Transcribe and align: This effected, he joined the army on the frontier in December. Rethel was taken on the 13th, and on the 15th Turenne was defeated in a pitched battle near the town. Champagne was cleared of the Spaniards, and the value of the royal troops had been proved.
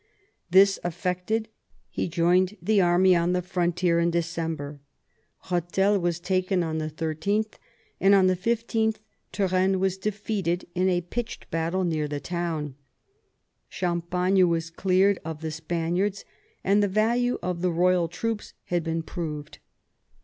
This 0.49 0.79
effected, 0.83 1.47
he 1.91 2.07
joined 2.09 2.57
the 2.59 2.81
army 2.81 3.15
on 3.15 3.33
the 3.33 3.41
frontier 3.43 3.99
in 3.99 4.09
December. 4.09 4.79
Rethel 5.51 6.01
was 6.01 6.19
taken 6.19 6.63
on 6.63 6.79
the 6.79 6.89
13th, 6.89 7.59
and 7.99 8.15
on 8.15 8.25
the 8.25 8.35
15th 8.35 8.95
Turenne 9.31 9.79
was 9.79 9.99
defeated 9.99 10.65
in 10.73 10.89
a 10.89 11.01
pitched 11.01 11.51
battle 11.51 11.83
near 11.83 12.07
the 12.07 12.19
town. 12.19 12.73
Champagne 13.69 14.49
was 14.49 14.71
cleared 14.71 15.19
of 15.23 15.41
the 15.41 15.51
Spaniards, 15.51 16.25
and 16.63 16.81
the 16.81 16.87
value 16.87 17.37
of 17.43 17.61
the 17.61 17.69
royal 17.69 18.07
troops 18.07 18.53
had 18.63 18.83
been 18.83 19.03
proved. 19.03 19.59